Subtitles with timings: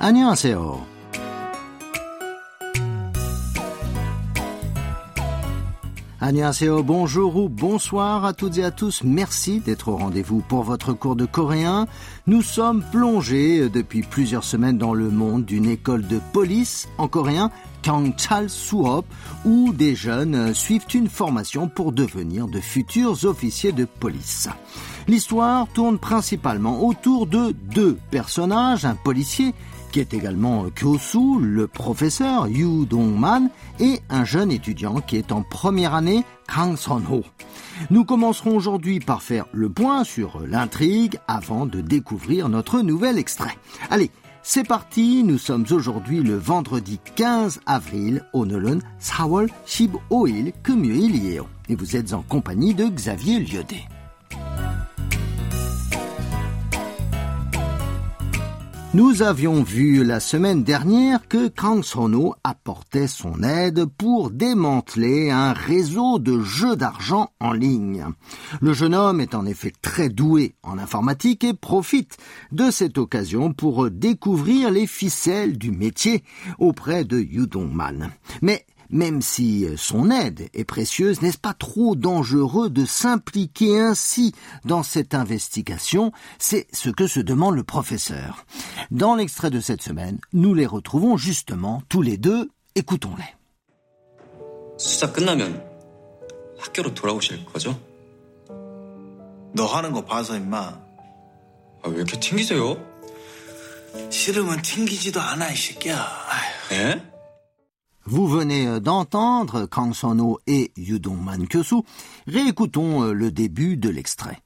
[0.00, 0.96] 안녕하세요.
[6.18, 9.02] Annyeonghaseyo, bonjour ou bonsoir à toutes et à tous.
[9.04, 11.86] Merci d'être au rendez-vous pour votre cours de coréen.
[12.26, 17.50] Nous sommes plongés depuis plusieurs semaines dans le monde d'une école de police en coréen,
[17.84, 19.04] Kangchal Suop,
[19.44, 24.48] où des jeunes suivent une formation pour devenir de futurs officiers de police.
[25.06, 29.54] L'histoire tourne principalement autour de deux personnages, un policier
[29.91, 33.49] qui est également Kyosu, le professeur Yu Dongman
[33.79, 36.23] et un jeune étudiant qui est en première année,
[36.53, 37.23] Kang Son-ho.
[37.89, 43.57] Nous commencerons aujourd'hui par faire le point sur l'intrigue avant de découvrir notre nouvel extrait.
[43.89, 44.11] Allez,
[44.43, 51.47] c'est parti, nous sommes aujourd'hui le vendredi 15 avril au Nolon Sawol Shib Oil Kumyuilio
[51.69, 53.83] et vous êtes en compagnie de Xavier Liodé.
[58.93, 65.53] Nous avions vu la semaine dernière que Kang Sono apportait son aide pour démanteler un
[65.53, 68.05] réseau de jeux d'argent en ligne.
[68.59, 72.17] Le jeune homme est en effet très doué en informatique et profite
[72.51, 76.25] de cette occasion pour découvrir les ficelles du métier
[76.59, 78.09] auprès de Yudongman.
[78.41, 84.32] Mais même si son aide est précieuse, n'est-ce pas trop dangereux de s'impliquer ainsi
[84.64, 88.46] dans cette investigation C'est ce que se demande le professeur.
[88.90, 92.50] Dans l'extrait de cette semaine, nous les retrouvons justement tous les deux.
[92.76, 93.34] Écoutons-les.
[94.78, 95.64] 수사 끝나면
[96.58, 97.80] 학교로 돌아오실 거죠?
[99.54, 102.76] 너 하는 거 봐서 임마 아, 왜 이렇게 튕기세요?
[104.10, 106.76] 싫으면 튕기지도 않아 이 새끼야 아휴.
[106.76, 107.09] 예?
[108.04, 111.82] Vous venez d'entendre Kang Sono et Yudongman Kyosu.
[112.28, 114.40] Réécoutons le début de l'extrait.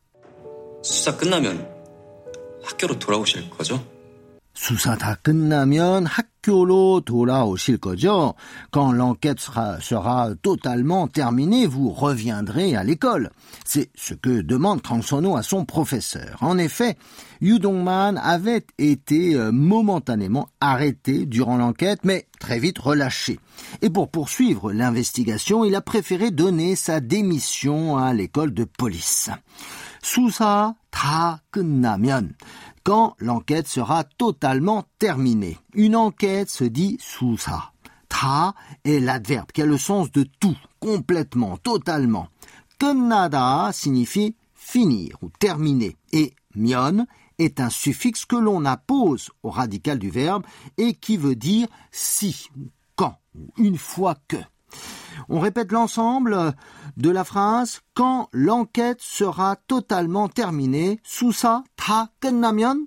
[0.83, 1.69] 수사 끝나면
[2.65, 3.85] 학교로 돌아오실 거죠?
[4.55, 8.35] 수사 다 끝나면 학 교로 돌아오실 거죠?
[8.71, 13.31] Quand l'enquête sera, sera totalement terminée, vous reviendrez à l'école.
[13.65, 16.39] C'est ce que demande Kang Sono à son professeur.
[16.41, 16.97] En effet,
[17.41, 23.39] Yu Dongman avait été euh, momentanément arrêté durant l'enquête, mais très vite relâché.
[23.83, 29.31] Et pour poursuivre l'investigation, il a préféré donner sa démission à l'école de police.
[30.03, 32.35] 수사 다 끝나면
[32.86, 35.58] quand l'enquête sera totalement terminée.
[35.74, 37.74] Une enquête se dit sousa.
[38.08, 38.54] Tra
[38.86, 42.30] est l'adverbe qui a le sens de tout, complètement, totalement.
[42.80, 47.08] Comme nada signifie finir ou terminer et mion
[47.40, 50.46] est un suffixe que l'on appose au radical du verbe
[50.78, 52.50] et qui veut dire si,
[52.96, 53.18] quand,
[53.58, 54.38] une fois que.
[55.29, 56.55] On répète l'ensemble
[56.97, 60.99] de la phrase quand l'enquête sera totalement terminée.
[61.05, 62.87] 수사 다 끝나면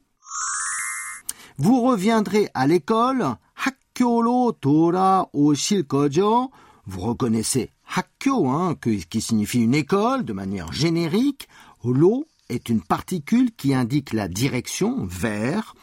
[1.58, 3.38] vous reviendrez à l'école.
[3.54, 6.50] 학교로 돌아오실 거죠.
[6.86, 11.48] Vous reconnaissez 학교, hein, qui signifie une école de manière générique.
[11.84, 15.76] Lo est une particule qui indique la direction vers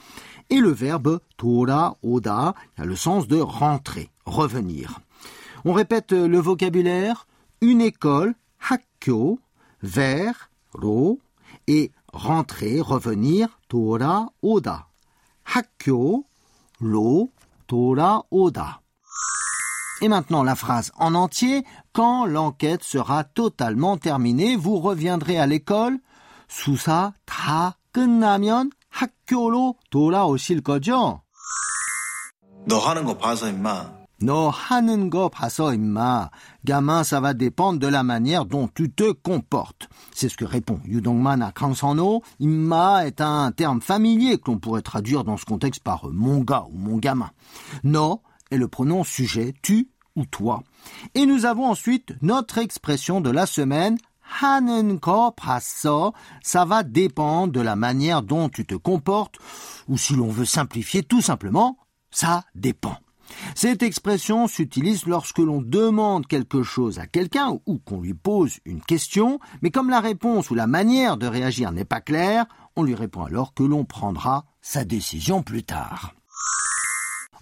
[0.51, 5.01] et le verbe 돌아오다 a le sens de rentrer, revenir.
[5.65, 7.27] On répète le vocabulaire
[7.61, 9.39] une école, 학교,
[9.83, 11.19] vers, 로,
[11.67, 14.89] et rentrer, revenir, 돌아오다.
[15.45, 16.25] 학교,
[16.81, 17.31] 로,
[17.67, 18.81] 돌아오다.
[20.03, 21.65] Et maintenant la phrase en entier.
[21.93, 26.01] Quand l'enquête sera totalement terminée, vous reviendrez à l'école.
[26.49, 31.23] 수사 다 끝나면 학교로 돌아오실 거죠?
[32.67, 36.31] 너 하는 거 봐서 임마 너 하는 거 봐서 임마.
[36.65, 39.89] Gamin, ça va dépendre de la manière dont tu te comportes.
[40.15, 42.23] C'est ce que répond Yudongman à Kang Sano.
[42.39, 46.67] Imma est un terme familier que l'on pourrait traduire dans ce contexte par mon gars
[46.71, 47.31] ou mon gamin.
[47.83, 48.21] No
[48.51, 50.62] est le pronom sujet, tu ou toi.
[51.15, 56.12] Et nous avons ensuite notre expression de la semaine, 하는 거 봤어.
[56.42, 59.37] Ça va dépendre de la manière dont tu te comportes,
[59.89, 61.78] ou si l'on veut simplifier tout simplement,
[62.10, 62.97] ça dépend.
[63.54, 68.81] Cette expression s'utilise lorsque l'on demande quelque chose à quelqu'un ou qu'on lui pose une
[68.81, 72.47] question, mais comme la réponse ou la manière de réagir n'est pas claire,
[72.77, 76.15] on lui répond alors que l'on prendra sa décision plus tard.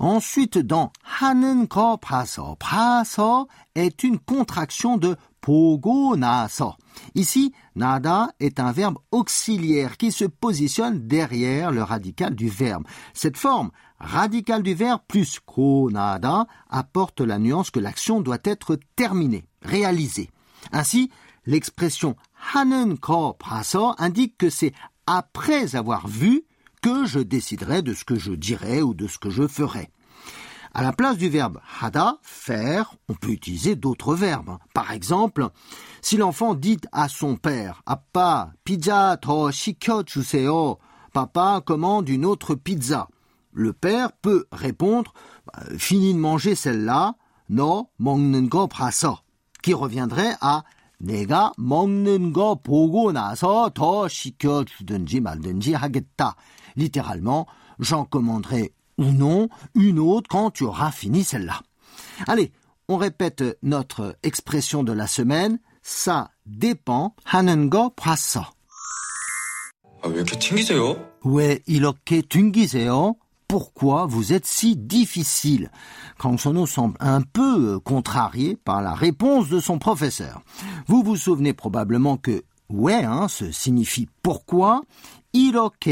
[0.01, 6.77] Ensuite, dans 하는 거 봐서, 봐서 est une contraction de 보고 나서.
[7.17, 12.85] Ici, nada est un verbe auxiliaire qui se positionne derrière le radical du verbe.
[13.13, 13.71] Cette forme
[14.03, 20.31] radical du verbe plus ko nada apporte la nuance que l'action doit être terminée, réalisée.
[20.73, 21.11] Ainsi,
[21.47, 22.17] l'expression
[22.55, 24.73] 하는 거 봐서 indique que c'est
[25.07, 26.45] après avoir vu
[26.83, 29.91] que je déciderai de ce que je dirai ou de ce que je ferai.
[30.75, 34.59] À la place du verbe hada, faire, on peut utiliser d'autres verbes.
[34.75, 35.49] Par exemple,
[36.03, 40.79] si l'enfant dit à son père, Appa, pizza to 주세요.
[41.13, 43.09] Papa commande une autre pizza.
[43.53, 45.13] Le père peut répondre,
[45.47, 47.15] bah, fini de manger celle-là,
[47.49, 49.23] no 먹는 거 봐서,
[49.63, 50.63] qui reviendrait à
[51.01, 56.37] 내가 먹는 거 보고 나서 더 시켜주든지 말든지 하겠다.
[56.77, 57.47] Littéralement,
[57.79, 61.63] j'en commanderai ou non une autre quand tu auras fini celle-là.
[62.27, 62.53] Allez,
[62.89, 65.59] on répète notre expression de la semaine.
[65.83, 67.15] Ça dépend.
[67.25, 68.43] 하는 거 봤어.
[70.03, 70.97] 아, 왜 이렇게 튕기세요?
[71.25, 73.15] 왜 이렇게 튕기세요?
[73.54, 75.70] pourquoi vous êtes si difficile.
[76.18, 80.42] Cransono semble un peu euh, contrarié par la réponse de son professeur.
[80.88, 84.82] Vous vous souvenez probablement que ouais, hein, signifie pourquoi.
[85.34, 85.88] Iroke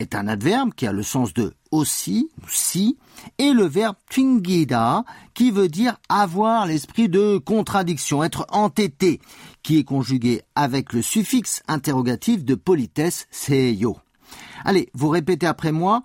[0.00, 2.98] est un adverbe qui a le sens de aussi si,
[3.38, 9.20] et le verbe chingida qui veut dire avoir l'esprit de contradiction, être entêté,
[9.62, 13.98] qui est conjugué avec le suffixe interrogatif de politesse seyo.
[14.64, 16.02] Allez, vous répétez après moi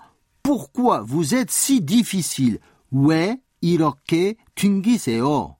[0.49, 2.59] pourquoi vous êtes si difficile?
[2.93, 5.57] 왜 이렇게 튕기세요?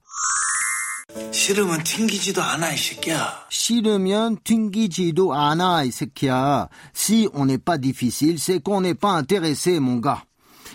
[1.31, 3.45] 싫으면 튕기지도 않아, 이 새끼야.
[3.49, 6.69] 싫으면 튕기지도 않아, 이 새끼야.
[6.93, 10.23] Si on n'est pas difficile, c'est qu'on n'est pas intéressé, mon gars.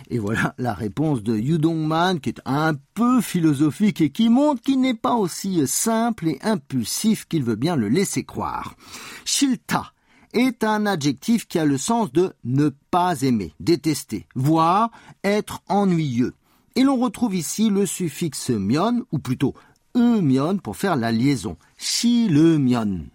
[0.09, 4.81] Et voilà la réponse de Yudongman, qui est un peu philosophique et qui montre qu'il
[4.81, 8.75] n'est pas aussi simple et impulsif qu'il veut bien le laisser croire.
[9.25, 9.93] Shilta
[10.36, 14.92] est un adjectif qui a le sens de ne pas aimer, détester, voire
[15.24, 16.36] être ennuyeux.
[16.76, 19.56] Et l'on retrouve ici le suffixe mion, ou plutôt
[19.96, 21.58] mion pour faire la liaison.
[21.78, 23.06] Si le mion.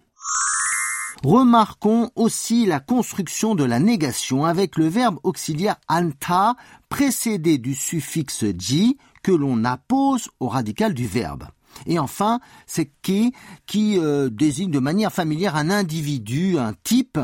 [1.23, 6.55] Remarquons aussi la construction de la négation avec le verbe auxiliaire anta
[6.89, 11.43] précédé du suffixe ji que l'on appose au radical du verbe.
[11.85, 13.33] Et enfin, c'est qui
[13.65, 13.99] qui
[14.31, 17.17] désigne de manière familière un individu, un type,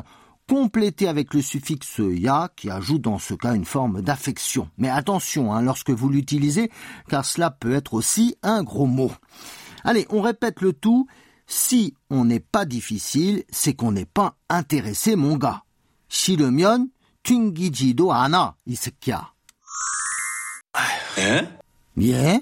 [0.47, 4.69] complété avec le suffixe ya qui ajoute dans ce cas une forme d'affection.
[4.77, 6.71] Mais attention hein, lorsque vous l'utilisez,
[7.09, 9.11] car cela peut être aussi un gros mot.
[9.83, 11.07] Allez, on répète le tout.
[11.47, 15.63] Si on n'est pas difficile, c'est qu'on n'est pas intéressé, mon gars.
[16.09, 16.89] Shiremion,
[17.23, 19.33] Tungidjidoana isekia.
[21.17, 21.47] Hein?
[21.95, 22.41] Bien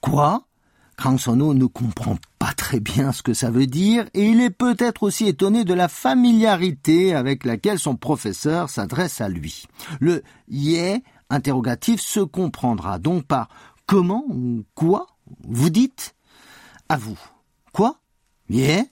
[0.00, 0.47] Quoi?
[1.00, 4.50] Kang Sono ne comprend pas très bien ce que ça veut dire et il est
[4.50, 9.66] peut-être aussi étonné de la familiarité avec laquelle son professeur s'adresse à lui.
[10.00, 10.98] Le yeah
[11.30, 13.48] interrogatif se comprendra donc par
[13.86, 15.06] comment ou quoi
[15.46, 16.16] vous dites
[16.88, 17.18] à vous?
[17.72, 18.00] Quoi?
[18.48, 18.84] Bien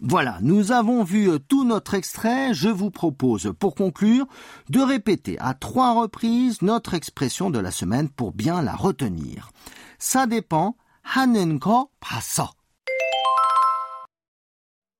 [0.00, 2.54] voilà, nous avons vu tout notre extrait.
[2.54, 4.26] Je vous propose, pour conclure,
[4.68, 9.50] de répéter à trois reprises notre expression de la semaine pour bien la retenir.
[9.98, 10.74] Ça dépend.
[11.02, 12.52] 하는 거 봤어.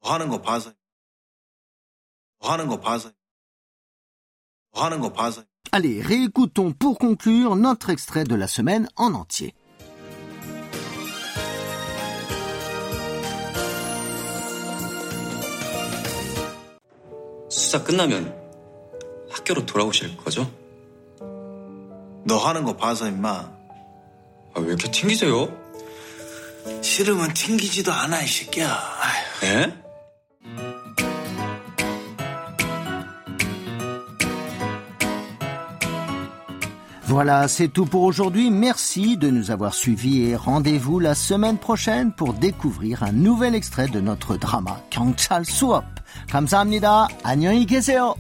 [0.03, 0.73] 하는 거 봐서.
[2.41, 3.11] 하는 거 봐서.
[4.73, 5.45] 하는 거 봐서.
[5.71, 9.53] Allez, réécoutons pour conclure notre extrait de la semaine en entier.
[17.50, 18.35] 수사 끝나면
[19.31, 20.50] 학교로 돌아오실 거죠?
[22.25, 23.58] 너 하는 거 봐서 임마.
[24.55, 25.48] 아, 왜 이렇게 튕기세요?
[26.82, 28.67] 싫으면 튕기지도 않아, 이 새끼야.
[28.70, 29.48] 아휴.
[29.48, 29.84] 에?
[37.05, 38.50] Voilà, c'est tout pour aujourd'hui.
[38.50, 43.88] Merci de nous avoir suivis et rendez-vous la semaine prochaine pour découvrir un nouvel extrait
[43.88, 45.84] de notre drama 경찰 수업.
[46.32, 47.08] 감사합니다.
[47.24, 48.15] 안녕히 계세요.